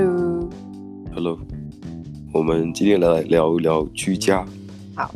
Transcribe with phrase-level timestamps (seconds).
[0.00, 1.38] Hello，Hello，
[2.32, 4.46] 我们今天来聊一聊居家。
[4.94, 5.12] 好，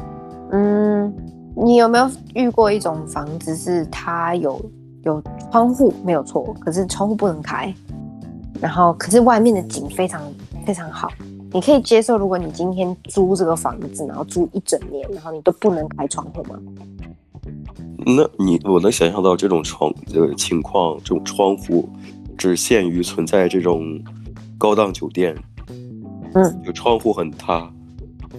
[0.53, 1.11] 嗯，
[1.57, 4.61] 你有没有遇过一种房子是它有
[5.05, 7.75] 有窗户没有错，可是窗户不能开，
[8.61, 10.20] 然后可是外面的景非常
[10.66, 11.09] 非常好，
[11.51, 12.19] 你可以接受？
[12.19, 16.59] 如果你今天租这个房子，然后租一整年，然后你都不能开窗户吗？
[18.05, 21.88] 那你我能想象到这种窗的情况，这种窗户
[22.37, 23.98] 只限于存在这种
[24.59, 25.35] 高档酒店，
[26.35, 27.71] 嗯，有窗户很塌，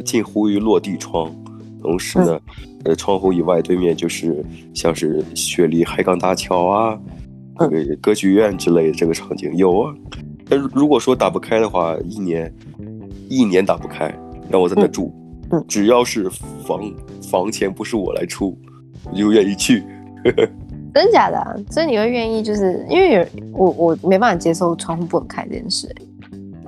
[0.04, 1.34] 近乎于落地窗，
[1.82, 4.44] 同时呢，嗯、呃，窗户以外对面就是
[4.74, 7.00] 像是雪梨海港大桥啊，
[7.60, 9.94] 这个歌剧院之类的这个场景有啊。
[10.48, 12.54] 但如果说打不开的话，一年
[13.30, 14.14] 一年打不开，
[14.50, 15.14] 让我在那住，
[15.52, 15.60] 嗯。
[15.60, 16.30] 嗯、只要是
[16.66, 18.58] 房房钱不是我来出。
[19.08, 19.84] 我就愿意去，
[20.96, 21.54] 真的假的、啊？
[21.70, 25.94] 所以你会愿意，就是因为有我，我没办法接受窗户不能开这件事。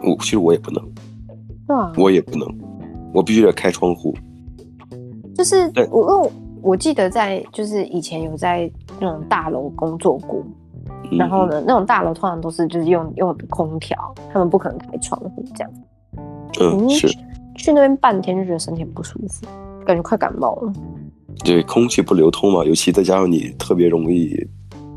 [0.03, 0.83] 我其实我也不能，
[1.66, 2.45] 对啊，我也不能，
[3.14, 4.14] 我必须得开窗户。
[5.33, 10.44] 就是我，我我记得在就是以前有在那种大楼工作过，
[11.09, 15.73] 嗯、然后呢，那种大楼通常都是就是用用空调，他们不可能开窗户这样。
[16.59, 17.08] 嗯，是
[17.55, 19.48] 去，那边半天就觉得身体不舒服，
[19.86, 20.73] 感觉快感冒了。
[21.43, 24.35] 对，空气不流通嘛，尤其再加上你特别容易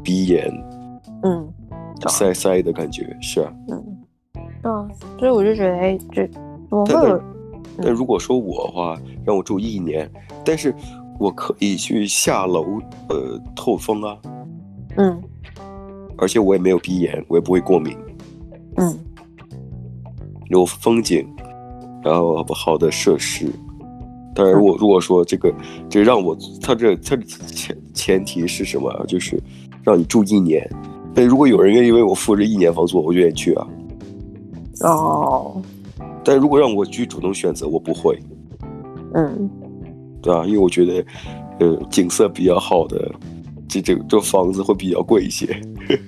[0.02, 0.50] 鼻炎，
[1.22, 1.48] 嗯，
[2.08, 3.84] 塞塞的感觉是啊，嗯，
[4.62, 6.28] 啊，所以我就觉得，哎，这
[6.70, 7.20] 我会但，
[7.82, 10.10] 但如果说我的话，让我住一年，
[10.44, 10.74] 但是
[11.18, 14.18] 我可以去下楼，呃，透风啊，
[14.96, 15.22] 嗯，
[16.18, 17.96] 而且我也没有鼻炎，我也不会过敏，
[18.76, 18.98] 嗯，
[20.48, 21.26] 有风景，
[22.02, 23.52] 然后好的设施。
[24.34, 25.52] 当然，我如果说这个，
[25.88, 29.04] 这让我他这他前前提是什么？
[29.06, 29.40] 就是
[29.82, 30.68] 让你住一年。
[31.12, 33.66] 但如果有人愿意为我付这一年房租，我就愿意去啊。
[34.82, 35.60] 哦。
[36.24, 38.18] 但如果让我去主动选择，我不会。
[39.14, 39.50] 嗯。
[40.22, 41.04] 对啊，因为我觉得，
[41.58, 43.10] 呃，景色比较好的，
[43.68, 45.60] 这这这房子会比较贵一些。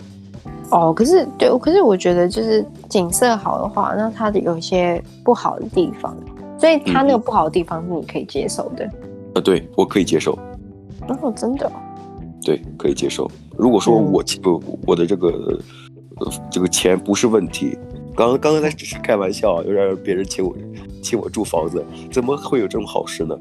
[0.70, 6.16] 哦，可是对，可是我觉得就是景色好的话，那它的有一些不好的地方。
[6.62, 8.92] 所以他那个不好的地方是你可以接受的，啊、
[9.34, 10.38] 嗯，对我可以接受。
[11.08, 11.68] 哦，真的？
[12.40, 13.28] 对，可以接受。
[13.58, 15.28] 如果说我不、嗯、我的这个
[16.20, 17.76] 呃这个钱不是问题，
[18.14, 20.54] 刚刚刚才只是开玩笑，又让别人请我
[21.02, 23.36] 请我住房子，怎么会有这种好事呢？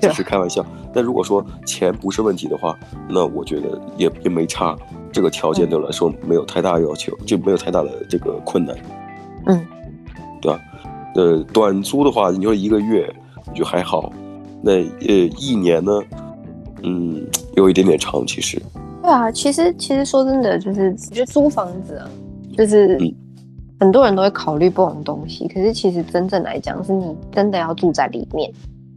[0.00, 0.64] 只是开玩笑。
[0.94, 2.74] 但如果说钱不是问题的话，
[3.06, 4.74] 那我觉得也也没差。
[5.12, 8.74] 这个条件对我来说没有太大要求，嗯、就没有太大的这个困难。
[9.44, 9.62] 嗯，
[10.40, 10.58] 对吧？
[11.14, 13.08] 呃，短租的话，你说一个月
[13.54, 14.12] 就还好，
[14.62, 15.92] 那呃一年呢，
[16.82, 17.22] 嗯，
[17.56, 18.60] 有一点点长，其实。
[19.02, 22.08] 对啊，其实其实说真的，就是我觉得租房子啊，
[22.56, 22.98] 就是
[23.80, 28.50] 很多人都会考虑不同东西，嗯、可是其实真正来讲，是你真的要住在里面，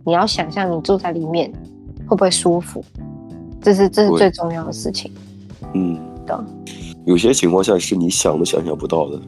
[0.05, 1.51] 你要想象你住在里面
[2.07, 2.83] 会不会舒服，
[3.61, 5.11] 这是这是最重要的事情。
[5.73, 6.35] 嗯，对。
[7.05, 9.19] 有些情况下是你想都想象不到的，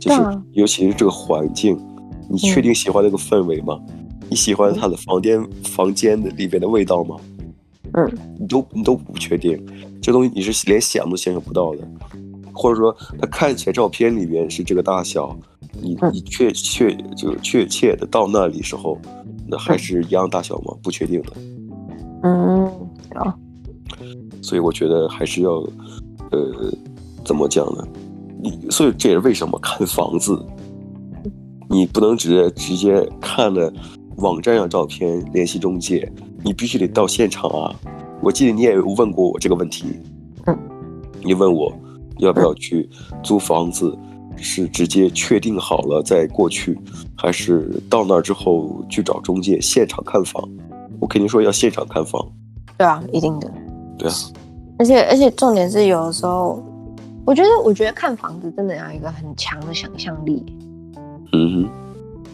[0.00, 0.20] 就是
[0.52, 1.78] 尤其是这个环境。
[2.28, 3.80] 你确定喜欢那个氛围吗？
[3.88, 7.16] 嗯、你喜欢他的房间、嗯、房间的里边的味道吗？
[7.94, 9.58] 嗯，你都你都不确定，
[10.02, 11.78] 这东西你是连想都想象不到的，
[12.52, 15.34] 或者说他看起来照片里边是这个大小，
[15.80, 18.98] 你你确确就确切的到那里时候，
[19.46, 20.76] 那还是一样大小吗？
[20.82, 21.32] 不确定的。
[22.24, 22.66] 嗯，
[23.14, 23.38] 好。
[24.42, 25.52] 所以我觉得还是要，
[26.30, 26.72] 呃，
[27.24, 27.88] 怎么讲呢？
[28.42, 30.38] 你所以这也是为什么看房子。
[31.68, 33.72] 你不能直接直接看了
[34.16, 36.10] 网站上照片联系中介，
[36.42, 37.74] 你必须得到现场啊！
[38.22, 39.84] 我记得你也问过我这个问题，
[40.46, 40.58] 嗯，
[41.22, 41.72] 你问我
[42.18, 42.88] 要不要去
[43.22, 43.96] 租房子，
[44.36, 46.78] 是直接确定好了再过去，
[47.14, 50.42] 还是到那儿之后去找中介现场看房？
[50.98, 52.26] 我肯定说要现场看房。
[52.76, 53.48] 对啊，一定的。
[53.98, 54.14] 对啊，
[54.78, 56.60] 而且而且重点是有的时候，
[57.24, 60.44] 我觉得我觉得看房子真的要一个很强的想象力。
[61.32, 61.70] 嗯哼，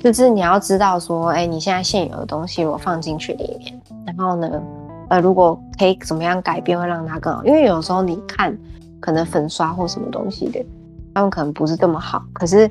[0.01, 4.63] 就是你要知道说，哎、欸，你现在现有的东西我放进去里面，然后呢，
[5.09, 7.45] 呃，如果可以怎么样改变会让它更好？
[7.45, 8.57] 因为有时候你看，
[9.01, 10.65] 可能粉刷或什么东西的，
[11.13, 12.71] 他们可能不是这么好，可是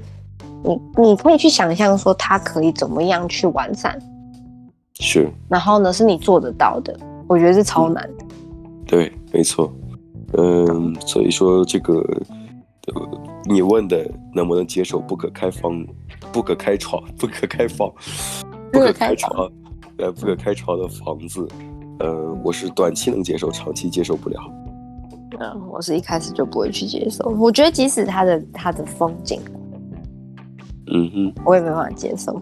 [0.64, 4.00] 你你可以去想象说，它可以怎么样去完善？
[5.00, 5.30] 是。
[5.50, 6.98] 然后呢，是你做得到的，
[7.28, 8.10] 我觉得是超难
[8.88, 9.72] 对，没错。
[10.38, 12.02] 嗯，所以说这个。
[12.94, 13.02] 呃，
[13.46, 15.88] 你问的能不能接受不可开房、
[16.32, 17.92] 不可开窗、不可开房、
[18.72, 19.52] 不可开窗，
[19.98, 21.48] 呃，不可开窗的房子，
[22.00, 24.40] 呃，我是短期能接受，长期接受不了。
[25.40, 27.28] 嗯，我是一开始就不会去接受。
[27.40, 29.42] 我觉得即使它的它的风景
[30.88, 32.40] 嗯哼，我也没办法接受。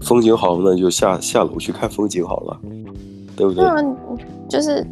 [0.00, 2.60] 风景好，那就下下楼去看风景好了，
[3.36, 3.62] 对不对？
[3.62, 3.76] 对啊，
[4.48, 4.86] 就是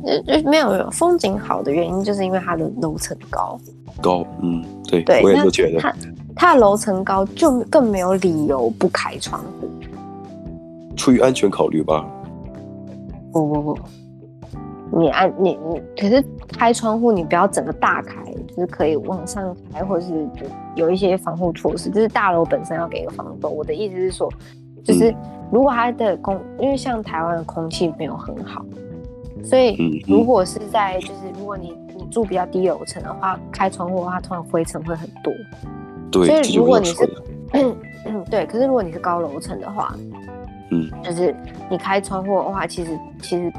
[0.44, 3.58] 没有没有风景好的原因，就是因为它的楼层高。
[4.00, 5.80] 高，嗯，对，对，我也都觉得。
[5.80, 5.94] 它
[6.34, 9.70] 它的楼层高，就更没有理由不开窗户。
[10.96, 12.06] 出于安全考虑吧。
[13.32, 13.78] 不不不，
[14.98, 18.16] 你安你你，可是开窗户你不要整个大开，
[18.48, 20.28] 就是可以往上开，或者是
[20.74, 23.54] 有一些防护措施，就是大楼本身要给一个防风。
[23.54, 24.30] 我的意思是说。
[24.82, 25.14] 就是
[25.52, 28.64] 如果它的空，因为像台湾的空气没有很好，
[29.44, 35.30] 所以如果是在就是如果你你住比较低楼层的话，开窗户的话，通常灰尘会很多。
[36.10, 36.96] 对，所以如果你是
[38.30, 39.94] 对，可是如果你是高楼层的话，
[40.70, 41.34] 嗯，就是
[41.70, 43.52] 你开窗户的话，其实其实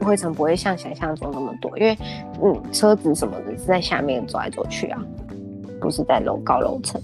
[0.00, 1.96] 灰尘不会像想象中那么多，因为
[2.42, 5.02] 嗯车子什么的是在下面走来走去啊，
[5.80, 7.00] 不是在楼高楼层。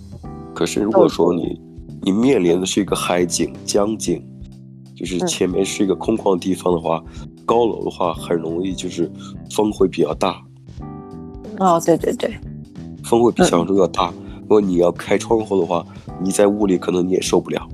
[0.54, 1.60] 可是如果说你。
[2.00, 4.24] 你面临的是一个海景、江景，
[4.94, 9.10] 就是前面是一个空旷地方的话，嗯、高楼的话很容易就是
[9.50, 10.40] 风会比较大。
[11.58, 12.32] 哦，对对对，
[13.02, 14.12] 风会比想象中要大。
[14.16, 15.84] 嗯、如果你要开窗户的话，
[16.22, 17.68] 你在屋里可能你也受不了。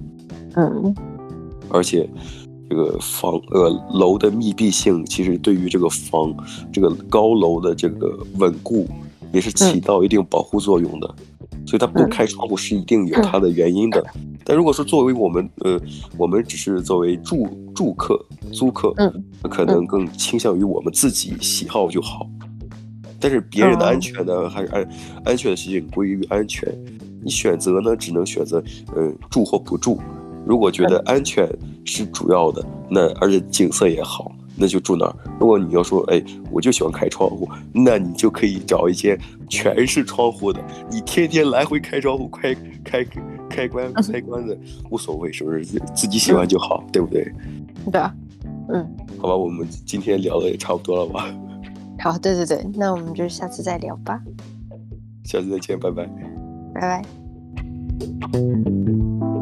[0.56, 0.93] 嗯，
[1.69, 2.11] 而且
[2.69, 6.35] 这个房呃楼的密闭性，其实对于这个房
[6.73, 8.88] 这个高楼的这个稳固
[9.32, 11.15] 也是起到一定保护作用的。
[11.65, 14.05] 所以它不开窗户是一定有它的原因的，
[14.44, 15.81] 但如果说作为我们呃，
[16.19, 18.20] 我们只是作为住住客、
[18.53, 18.93] 租客，
[19.49, 22.29] 可能更倾向于我们自己喜好就好。
[23.25, 24.87] 但是别人的安全呢，还是安
[25.25, 26.69] 安全的事情归于安全，
[27.23, 28.62] 你选择呢，只能选择
[28.94, 29.99] 呃住或不住。
[30.44, 31.49] 如果觉得安全
[31.87, 34.31] 是主要的，那而且景色也好。
[34.56, 35.17] 那就住那儿。
[35.41, 36.23] 如果你要说，哎，
[36.53, 39.19] 我就喜欢开窗户，那你就可以找一间
[39.49, 42.55] 全是窗户的，你天天来回开窗户，开
[42.85, 43.05] 开
[43.50, 44.56] 开关开关的，
[44.91, 45.65] 无所谓，是不是？
[45.93, 47.32] 自己喜欢就好，嗯、对不对？
[47.91, 48.15] 对啊，
[48.69, 48.87] 嗯。
[49.19, 51.35] 好吧，我们今天聊的也差不多了吧？
[52.05, 54.21] 好，对对对，那我们就下次再聊吧。
[55.25, 56.06] 下次再见，拜拜。
[56.75, 57.03] 拜
[58.31, 59.33] 拜。